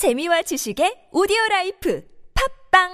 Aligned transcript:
재미와 0.00 0.40
지식의 0.40 1.10
오디오 1.12 1.36
라이프 1.50 2.02
팝빵 2.72 2.88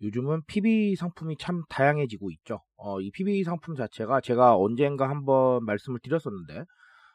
요즘은 0.00 0.42
PB 0.46 0.94
상품이 0.94 1.38
참 1.38 1.64
다양해지고 1.68 2.30
있죠. 2.30 2.62
어, 2.76 3.00
이 3.00 3.10
PB 3.10 3.42
상품 3.42 3.74
자체가 3.74 4.20
제가 4.20 4.56
언젠가 4.56 5.08
한번 5.08 5.64
말씀을 5.64 5.98
드렸었는데, 5.98 6.66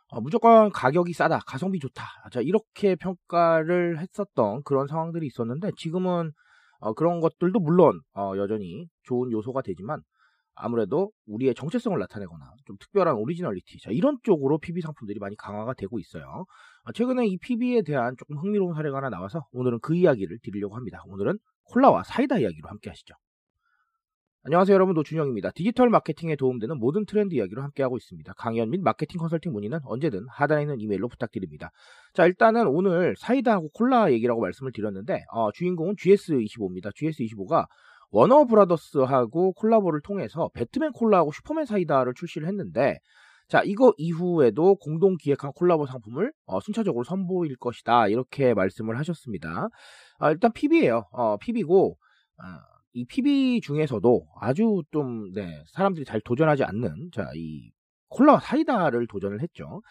어, 0.10 0.22
무조건 0.22 0.72
가격이 0.72 1.14
싸다, 1.14 1.40
가성비 1.48 1.80
좋다. 1.80 2.04
자, 2.32 2.42
이렇게 2.42 2.96
평가를 2.96 4.00
했었던 4.00 4.62
그런 4.64 4.88
상황들이 4.88 5.26
있었는데, 5.28 5.72
지금은 5.78 6.32
어, 6.80 6.94
그런 6.94 7.20
것들도 7.20 7.60
물론 7.60 8.02
어, 8.14 8.34
여전히 8.38 8.88
좋은 9.04 9.32
요소가 9.32 9.62
되지만, 9.62 10.02
아무래도 10.56 11.12
우리의 11.26 11.54
정체성을 11.56 11.98
나타내거나 12.00 12.46
좀 12.66 12.78
특별한 12.80 13.16
오리지널리티, 13.16 13.80
자, 13.82 13.92
이런 13.92 14.18
쪽으로 14.24 14.58
PB 14.60 14.82
상품들이 14.82 15.20
많이 15.20 15.36
강화가 15.36 15.74
되고 15.74 16.00
있어요. 16.00 16.46
어, 16.84 16.92
최근에 16.94 17.26
이 17.28 17.38
PB에 17.38 17.82
대한 17.82 18.16
조금 18.18 18.38
흥미로운 18.38 18.74
사례가 18.76 18.98
하나 18.98 19.10
나와서 19.10 19.48
오늘은 19.52 19.80
그 19.82 19.96
이야기를 19.96 20.40
드리려고 20.44 20.76
합니다. 20.76 21.02
오늘은 21.08 21.40
콜라와 21.66 22.04
사이다 22.04 22.38
이야기로 22.40 22.70
함께 22.70 22.90
하시죠. 22.90 23.16
안녕하세요 24.48 24.76
여러분 24.76 24.94
노준영입니다. 24.94 25.50
디지털 25.56 25.90
마케팅에 25.90 26.36
도움되는 26.36 26.78
모든 26.78 27.08
트렌드 27.08 27.34
이야기로 27.34 27.64
함께하고 27.64 27.98
있습니다. 27.98 28.32
강연 28.38 28.70
및 28.70 28.80
마케팅 28.80 29.18
컨설팅 29.18 29.52
문의는 29.54 29.80
언제든 29.84 30.28
하단에 30.30 30.62
있는 30.62 30.80
이메일로 30.80 31.08
부탁드립니다. 31.08 31.72
자 32.14 32.28
일단은 32.28 32.68
오늘 32.68 33.16
사이다하고 33.18 33.70
콜라 33.70 34.12
얘기라고 34.12 34.42
말씀을 34.42 34.72
드렸는데 34.72 35.24
어, 35.32 35.52
주인공은 35.52 35.96
GS25입니다. 35.96 36.94
GS25가 36.94 37.66
워너 38.12 38.46
브라더스하고 38.46 39.54
콜라보를 39.54 40.02
통해서 40.04 40.52
배트맨 40.54 40.92
콜라하고 40.92 41.32
슈퍼맨 41.32 41.66
사이다를 41.66 42.14
출시를 42.14 42.48
했는데 42.48 43.00
자, 43.48 43.64
이거 43.66 43.94
이후에도 43.98 44.76
공동 44.76 45.18
기획한 45.18 45.54
콜라보 45.56 45.88
상품을 45.88 46.32
어, 46.46 46.60
순차적으로 46.60 47.04
선보일 47.04 47.56
것이다. 47.58 48.10
이렇게 48.10 48.54
말씀을 48.54 49.00
하셨습니다. 49.00 49.70
아, 50.20 50.30
일단 50.30 50.52
PB예요. 50.54 51.06
어, 51.12 51.38
PB고 51.38 51.98
아, 52.38 52.75
이 52.96 53.06
PB 53.06 53.60
중에서도 53.62 54.26
아주 54.40 54.82
좀 54.92 55.32
네, 55.34 55.64
사람들이 55.68 56.06
잘 56.06 56.22
도전하지 56.22 56.64
않는 56.64 57.10
자, 57.14 57.30
이 57.36 57.70
콜라 58.08 58.40
사이다를 58.40 59.06
도전을 59.08 59.42
했죠. 59.42 59.82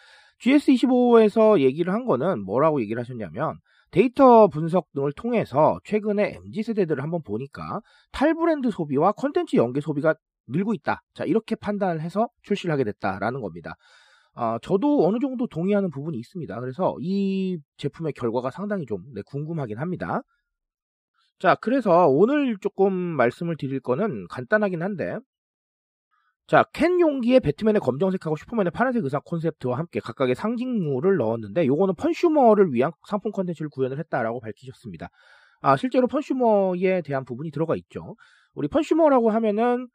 GS25에서 0.41 1.61
얘기를 1.61 1.93
한 1.93 2.05
거는 2.05 2.43
뭐라고 2.43 2.81
얘기를 2.81 2.99
하셨냐면 2.99 3.59
데이터 3.91 4.47
분석 4.47 4.91
등을 4.93 5.13
통해서 5.13 5.79
최근에 5.83 6.39
MZ 6.45 6.63
세대들을 6.63 7.01
한번 7.03 7.21
보니까 7.21 7.79
탈브랜드 8.11 8.71
소비와 8.71 9.11
컨텐츠 9.11 9.55
연계 9.55 9.81
소비가 9.81 10.15
늘고 10.47 10.73
있다. 10.73 11.03
자, 11.13 11.25
이렇게 11.25 11.55
판단을 11.55 12.01
해서 12.01 12.27
출시를 12.41 12.73
하게 12.73 12.83
됐다라는 12.85 13.39
겁니다. 13.39 13.75
아, 14.33 14.57
저도 14.63 15.07
어느 15.07 15.19
정도 15.19 15.45
동의하는 15.45 15.91
부분이 15.91 16.17
있습니다. 16.17 16.59
그래서 16.59 16.95
이 16.99 17.59
제품의 17.77 18.13
결과가 18.13 18.49
상당히 18.49 18.87
좀 18.87 19.03
네, 19.13 19.21
궁금하긴 19.27 19.77
합니다. 19.77 20.23
자, 21.39 21.55
그래서 21.55 22.07
오늘 22.07 22.57
조금 22.61 22.93
말씀을 22.93 23.57
드릴 23.57 23.79
거는 23.79 24.27
간단하긴 24.29 24.81
한데, 24.81 25.17
자, 26.47 26.63
캔 26.73 26.99
용기에 26.99 27.39
배트맨의 27.39 27.81
검정색하고 27.81 28.35
슈퍼맨의 28.35 28.71
파란색 28.71 29.03
의상 29.03 29.19
콘셉트와 29.25 29.77
함께 29.77 29.99
각각의 29.99 30.35
상징물을 30.35 31.17
넣었는데, 31.17 31.65
요거는 31.65 31.95
펀슈머를 31.95 32.71
위한 32.73 32.91
상품 33.07 33.31
컨텐츠를 33.31 33.69
구현을 33.69 33.97
했다라고 33.99 34.39
밝히셨습니다. 34.39 35.09
아, 35.61 35.75
실제로 35.75 36.07
펀슈머에 36.07 37.01
대한 37.01 37.25
부분이 37.25 37.51
들어가 37.51 37.75
있죠. 37.75 38.15
우리 38.53 38.67
펀슈머라고 38.67 39.31
하면은 39.31 39.87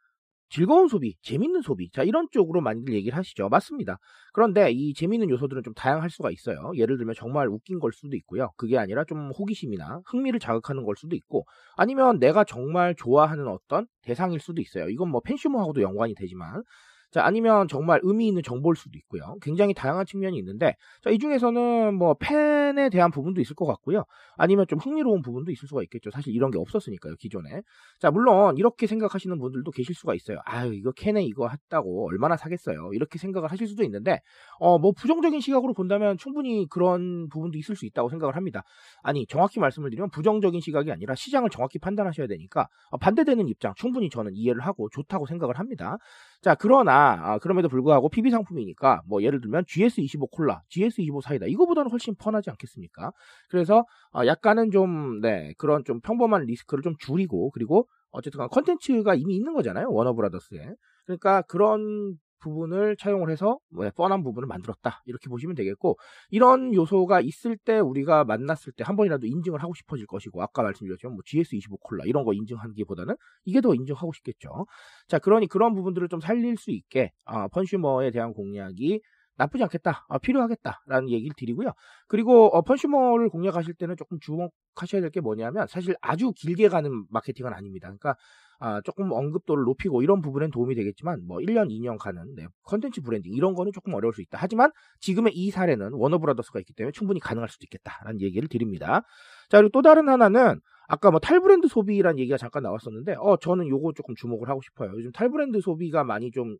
즐거운 0.51 0.89
소비, 0.89 1.15
재밌는 1.21 1.61
소비. 1.61 1.89
자, 1.91 2.03
이런 2.03 2.27
쪽으로 2.29 2.59
많이들 2.59 2.93
얘기를 2.93 3.17
하시죠. 3.17 3.47
맞습니다. 3.47 3.97
그런데 4.33 4.69
이 4.69 4.93
재밌는 4.93 5.29
요소들은 5.29 5.63
좀 5.63 5.73
다양할 5.73 6.09
수가 6.09 6.29
있어요. 6.29 6.73
예를 6.75 6.97
들면 6.97 7.15
정말 7.17 7.47
웃긴 7.47 7.79
걸 7.79 7.93
수도 7.93 8.17
있고요. 8.17 8.51
그게 8.57 8.77
아니라 8.77 9.05
좀 9.05 9.31
호기심이나 9.31 10.01
흥미를 10.05 10.41
자극하는 10.41 10.83
걸 10.83 10.95
수도 10.97 11.15
있고, 11.15 11.45
아니면 11.77 12.19
내가 12.19 12.43
정말 12.43 12.95
좋아하는 12.95 13.47
어떤 13.47 13.87
대상일 14.01 14.41
수도 14.41 14.61
있어요. 14.61 14.89
이건 14.89 15.09
뭐 15.09 15.21
팬슈머하고도 15.21 15.81
연관이 15.81 16.13
되지만, 16.15 16.63
자, 17.11 17.25
아니면 17.25 17.67
정말 17.67 17.99
의미 18.03 18.27
있는 18.27 18.41
정보일 18.41 18.75
수도 18.77 18.97
있고요. 18.97 19.35
굉장히 19.41 19.73
다양한 19.73 20.05
측면이 20.05 20.37
있는데, 20.37 20.75
자, 21.03 21.09
이 21.09 21.19
중에서는 21.19 21.93
뭐 21.93 22.15
팬에 22.15 22.89
대한 22.89 23.11
부분도 23.11 23.41
있을 23.41 23.55
것 23.55 23.65
같고요. 23.65 24.05
아니면 24.37 24.65
좀 24.67 24.79
흥미로운 24.79 25.21
부분도 25.21 25.51
있을 25.51 25.67
수가 25.67 25.83
있겠죠. 25.83 26.09
사실 26.11 26.33
이런 26.33 26.51
게 26.51 26.57
없었으니까요, 26.57 27.15
기존에. 27.17 27.61
자, 27.99 28.11
물론 28.11 28.57
이렇게 28.57 28.87
생각하시는 28.87 29.37
분들도 29.37 29.69
계실 29.71 29.93
수가 29.93 30.15
있어요. 30.15 30.37
아유, 30.45 30.73
이거 30.73 30.91
캔에 30.91 31.21
이거 31.23 31.49
했다고 31.49 32.07
얼마나 32.07 32.37
사겠어요. 32.37 32.91
이렇게 32.93 33.19
생각을 33.19 33.51
하실 33.51 33.67
수도 33.67 33.83
있는데, 33.83 34.19
어, 34.59 34.79
뭐 34.79 34.93
부정적인 34.93 35.41
시각으로 35.41 35.73
본다면 35.73 36.17
충분히 36.17 36.65
그런 36.69 37.27
부분도 37.27 37.57
있을 37.57 37.75
수 37.75 37.85
있다고 37.85 38.09
생각을 38.09 38.37
합니다. 38.37 38.63
아니, 39.03 39.25
정확히 39.27 39.59
말씀을 39.59 39.89
드리면 39.89 40.11
부정적인 40.11 40.61
시각이 40.61 40.91
아니라 40.91 41.15
시장을 41.15 41.49
정확히 41.49 41.77
판단하셔야 41.77 42.27
되니까 42.27 42.67
어, 42.89 42.97
반대되는 42.97 43.49
입장 43.49 43.73
충분히 43.75 44.09
저는 44.09 44.31
이해를 44.33 44.61
하고 44.61 44.87
좋다고 44.89 45.25
생각을 45.25 45.59
합니다. 45.59 45.97
자, 46.41 46.55
그러나, 46.55 47.19
아, 47.21 47.37
그럼에도 47.37 47.69
불구하고 47.69 48.09
PB 48.09 48.31
상품이니까, 48.31 49.03
뭐, 49.07 49.21
예를 49.21 49.41
들면 49.41 49.63
GS25 49.67 50.27
콜라, 50.31 50.61
GS25 50.69 51.21
사이다, 51.21 51.45
이거보다는 51.45 51.91
훨씬 51.91 52.15
편하지 52.15 52.49
않겠습니까? 52.49 53.11
그래서, 53.49 53.85
아, 54.11 54.25
약간은 54.25 54.71
좀, 54.71 55.21
네, 55.21 55.53
그런 55.59 55.83
좀 55.85 56.01
평범한 56.01 56.45
리스크를 56.45 56.81
좀 56.81 56.95
줄이고, 56.99 57.51
그리고, 57.51 57.87
어쨌든 58.09 58.47
컨텐츠가 58.47 59.13
이미 59.15 59.35
있는 59.35 59.53
거잖아요. 59.53 59.91
워너브라더스에. 59.91 60.73
그러니까 61.05 61.43
그런 61.43 62.15
부분을 62.41 62.97
차용을 62.97 63.29
해서 63.31 63.57
뭐 63.69 63.89
뻔한 63.95 64.23
부분을 64.23 64.47
만들었다 64.47 65.01
이렇게 65.05 65.29
보시면 65.29 65.55
되겠고 65.55 65.97
이런 66.29 66.73
요소가 66.73 67.21
있을 67.21 67.57
때 67.57 67.79
우리가 67.79 68.25
만났을 68.25 68.73
때 68.73 68.83
한 68.83 68.95
번이라도 68.97 69.27
인증을 69.27 69.61
하고 69.63 69.73
싶어질 69.73 70.05
것이고 70.07 70.41
아까 70.41 70.63
말씀드렸지만 70.63 71.13
뭐 71.13 71.21
GS25 71.25 71.79
콜라 71.81 72.03
이런 72.05 72.25
거 72.25 72.33
인증하기보다는 72.33 73.15
이게 73.45 73.61
더 73.61 73.73
인증하고 73.73 74.11
싶겠죠. 74.13 74.65
자 75.07 75.19
그러니 75.19 75.47
그런 75.47 75.75
부분들을 75.75 76.09
좀 76.09 76.19
살릴 76.19 76.57
수 76.57 76.71
있게 76.71 77.11
아, 77.25 77.47
펀슈머에 77.49 78.11
대한 78.11 78.33
공략이 78.33 79.01
나쁘지 79.37 79.63
않겠다, 79.63 80.05
아, 80.09 80.17
필요하겠다라는 80.19 81.09
얘기를 81.09 81.33
드리고요. 81.37 81.71
그리고 82.07 82.47
어, 82.55 82.61
펀슈머를 82.61 83.29
공략하실 83.29 83.73
때는 83.75 83.95
조금 83.97 84.19
주목하셔야 84.19 85.01
될 85.01 85.09
게 85.11 85.19
뭐냐면 85.21 85.67
사실 85.67 85.95
아주 86.01 86.31
길게 86.35 86.69
가는 86.69 87.05
마케팅은 87.09 87.53
아닙니다. 87.53 87.87
그러니까 87.87 88.15
아, 88.63 88.79
조금 88.81 89.11
언급도를 89.11 89.63
높이고 89.63 90.03
이런 90.03 90.21
부분엔 90.21 90.51
도움이 90.51 90.75
되겠지만 90.75 91.25
뭐 91.25 91.39
1년, 91.39 91.69
2년 91.69 91.97
가는 91.97 92.23
네, 92.35 92.45
컨텐츠 92.61 93.01
브랜딩 93.01 93.33
이런 93.33 93.55
거는 93.55 93.71
조금 93.71 93.95
어려울 93.95 94.13
수 94.13 94.21
있다. 94.21 94.37
하지만 94.39 94.71
지금의 94.99 95.33
이 95.35 95.49
사례는 95.49 95.93
워너브라더스가 95.93 96.59
있기 96.59 96.73
때문에 96.73 96.91
충분히 96.91 97.19
가능할 97.19 97.49
수도 97.49 97.63
있겠다라는 97.65 98.21
얘기를 98.21 98.47
드립니다. 98.47 99.01
자, 99.49 99.57
그리고 99.57 99.69
또 99.73 99.81
다른 99.81 100.07
하나는 100.07 100.61
아까 100.87 101.09
뭐 101.09 101.19
탈브랜드 101.19 101.67
소비라는 101.69 102.19
얘기가 102.19 102.37
잠깐 102.37 102.61
나왔었는데 102.61 103.15
어 103.17 103.35
저는 103.37 103.67
요거 103.67 103.93
조금 103.95 104.13
주목을 104.13 104.47
하고 104.47 104.61
싶어요. 104.61 104.91
요즘 104.93 105.11
탈브랜드 105.11 105.59
소비가 105.59 106.03
많이 106.03 106.29
좀 106.29 106.55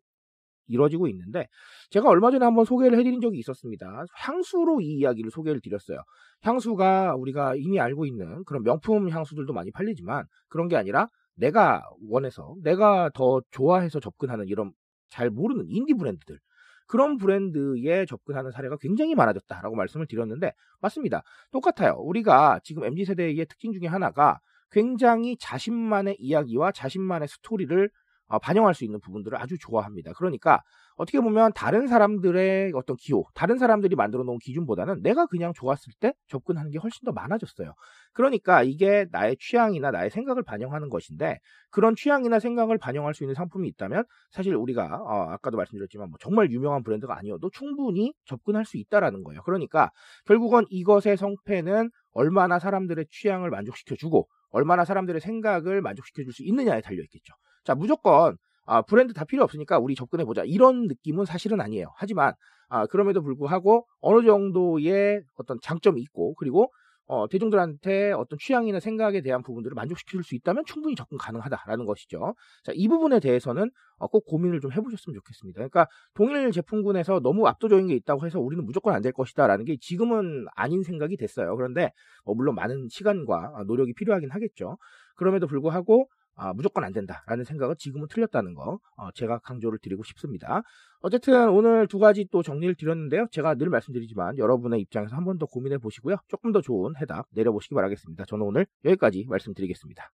이루어지고 0.66 1.06
있는데 1.06 1.46
제가 1.90 2.08
얼마 2.08 2.32
전에 2.32 2.44
한번 2.44 2.64
소개를 2.64 2.98
해드린 2.98 3.20
적이 3.20 3.38
있었습니다. 3.38 4.06
향수로 4.16 4.80
이 4.80 4.94
이야기를 4.98 5.30
소개를 5.30 5.60
드렸어요. 5.60 5.98
향수가 6.42 7.14
우리가 7.14 7.54
이미 7.54 7.78
알고 7.78 8.06
있는 8.06 8.42
그런 8.44 8.64
명품 8.64 9.08
향수들도 9.08 9.52
많이 9.52 9.70
팔리지만 9.70 10.24
그런 10.48 10.66
게 10.66 10.76
아니라 10.76 11.06
내가 11.34 11.82
원해서 12.08 12.54
내가 12.62 13.10
더 13.14 13.40
좋아해서 13.50 14.00
접근하는 14.00 14.48
이런 14.48 14.72
잘 15.08 15.30
모르는 15.30 15.66
인디 15.68 15.94
브랜드들 15.94 16.38
그런 16.86 17.16
브랜드에 17.16 18.04
접근하는 18.06 18.50
사례가 18.50 18.76
굉장히 18.78 19.14
많아졌다라고 19.14 19.74
말씀을 19.76 20.06
드렸는데 20.06 20.52
맞습니다. 20.80 21.22
똑같아요. 21.50 21.94
우리가 21.98 22.60
지금 22.64 22.84
MZ 22.84 23.06
세대의 23.06 23.46
특징 23.46 23.72
중에 23.72 23.86
하나가 23.86 24.40
굉장히 24.70 25.36
자신만의 25.38 26.16
이야기와 26.18 26.72
자신만의 26.72 27.28
스토리를 27.28 27.84
어, 27.84 27.90
반영할 28.38 28.74
수 28.74 28.84
있는 28.84 29.00
부분들을 29.00 29.38
아주 29.40 29.58
좋아합니다. 29.58 30.12
그러니까 30.14 30.60
어떻게 30.96 31.20
보면 31.20 31.52
다른 31.54 31.86
사람들의 31.86 32.72
어떤 32.74 32.96
기호, 32.96 33.24
다른 33.34 33.58
사람들이 33.58 33.96
만들어 33.96 34.24
놓은 34.24 34.38
기준보다는 34.38 35.02
내가 35.02 35.26
그냥 35.26 35.52
좋았을 35.54 35.92
때 36.00 36.12
접근하는 36.28 36.70
게 36.70 36.78
훨씬 36.78 37.04
더 37.04 37.12
많아졌어요. 37.12 37.74
그러니까 38.12 38.62
이게 38.62 39.06
나의 39.10 39.36
취향이나 39.40 39.90
나의 39.90 40.10
생각을 40.10 40.42
반영하는 40.42 40.88
것인데 40.90 41.38
그런 41.70 41.94
취향이나 41.96 42.38
생각을 42.38 42.78
반영할 42.78 43.14
수 43.14 43.24
있는 43.24 43.34
상품이 43.34 43.68
있다면 43.68 44.04
사실 44.30 44.54
우리가 44.54 45.00
어, 45.02 45.30
아까도 45.30 45.56
말씀드렸지만 45.56 46.10
뭐 46.10 46.18
정말 46.20 46.50
유명한 46.50 46.82
브랜드가 46.82 47.16
아니어도 47.16 47.50
충분히 47.50 48.12
접근할 48.26 48.64
수 48.64 48.76
있다라는 48.76 49.24
거예요. 49.24 49.42
그러니까 49.42 49.90
결국은 50.26 50.64
이것의 50.68 51.16
성패는 51.16 51.90
얼마나 52.12 52.58
사람들의 52.58 53.06
취향을 53.10 53.50
만족시켜주고 53.50 54.28
얼마나 54.52 54.84
사람들의 54.84 55.20
생각을 55.20 55.80
만족시켜 55.82 56.22
줄 56.24 56.32
수 56.32 56.42
있느냐에 56.44 56.80
달려 56.80 57.02
있겠죠. 57.04 57.34
자, 57.64 57.74
무조건 57.74 58.36
아, 58.66 58.82
브랜드 58.82 59.12
다 59.12 59.24
필요 59.24 59.42
없으니까 59.44 59.78
우리 59.78 59.94
접근해 59.94 60.24
보자. 60.24 60.44
이런 60.44 60.86
느낌은 60.86 61.24
사실은 61.24 61.60
아니에요. 61.60 61.88
하지만 61.96 62.34
아, 62.68 62.86
그럼에도 62.86 63.22
불구하고 63.22 63.86
어느 64.00 64.24
정도의 64.24 65.22
어떤 65.36 65.58
장점이 65.62 66.00
있고 66.02 66.34
그리고 66.34 66.72
어, 67.06 67.28
대중들한테 67.28 68.12
어떤 68.12 68.38
취향이나 68.38 68.80
생각에 68.80 69.20
대한 69.20 69.42
부분들을 69.42 69.74
만족시킬 69.74 70.22
수 70.22 70.34
있다면 70.34 70.64
충분히 70.66 70.94
접근 70.94 71.18
가능하다라는 71.18 71.84
것이죠. 71.84 72.34
자, 72.64 72.72
이 72.74 72.88
부분에 72.88 73.20
대해서는 73.20 73.70
어, 73.98 74.06
꼭 74.08 74.24
고민을 74.26 74.60
좀 74.60 74.72
해보셨으면 74.72 75.14
좋겠습니다. 75.14 75.58
그러니까 75.58 75.86
동일 76.14 76.50
제품군에서 76.52 77.20
너무 77.20 77.46
압도적인 77.48 77.86
게 77.88 77.94
있다고 77.94 78.24
해서 78.26 78.40
우리는 78.40 78.64
무조건 78.64 78.94
안 78.94 79.02
될 79.02 79.12
것이다라는 79.12 79.64
게 79.64 79.76
지금은 79.80 80.46
아닌 80.54 80.84
생각이 80.84 81.16
됐어요. 81.16 81.56
그런데 81.56 81.90
어, 82.24 82.34
물론 82.34 82.54
많은 82.54 82.86
시간과 82.88 83.64
노력이 83.66 83.94
필요하긴 83.94 84.30
하겠죠. 84.30 84.78
그럼에도 85.16 85.46
불구하고 85.48 86.08
아, 86.34 86.52
무조건 86.54 86.84
안 86.84 86.92
된다라는 86.92 87.44
생각은 87.44 87.76
지금은 87.78 88.08
틀렸다는 88.08 88.54
거 88.54 88.78
어, 88.96 89.10
제가 89.14 89.38
강조를 89.40 89.78
드리고 89.82 90.02
싶습니다. 90.04 90.62
어쨌든 91.00 91.48
오늘 91.50 91.86
두 91.88 91.98
가지 91.98 92.26
또 92.30 92.42
정리를 92.42 92.74
드렸는데요. 92.76 93.26
제가 93.32 93.54
늘 93.56 93.68
말씀드리지만 93.70 94.38
여러분의 94.38 94.80
입장에서 94.80 95.16
한 95.16 95.24
번 95.24 95.38
더 95.38 95.46
고민해 95.46 95.78
보시고요. 95.78 96.16
조금 96.28 96.52
더 96.52 96.60
좋은 96.60 96.94
해답 97.00 97.26
내려보시기 97.32 97.74
바라겠습니다. 97.74 98.24
저는 98.26 98.44
오늘 98.46 98.66
여기까지 98.84 99.26
말씀드리겠습니다. 99.28 100.10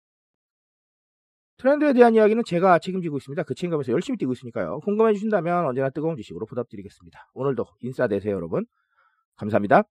트렌드에 1.58 1.92
대한 1.92 2.14
이야기는 2.14 2.42
제가 2.44 2.78
책임지고 2.80 3.16
있습니다. 3.18 3.42
그 3.44 3.54
책임감에서 3.54 3.92
열심히 3.92 4.18
뛰고 4.18 4.32
있으니까요. 4.32 4.80
공감해 4.80 5.14
주신다면 5.14 5.66
언제나 5.66 5.88
뜨거운 5.90 6.16
지식으로 6.16 6.46
보답드리겠습니다. 6.46 7.30
오늘도 7.34 7.64
인싸 7.80 8.08
되세요, 8.08 8.34
여러분. 8.34 8.66
감사합니다. 9.36 9.84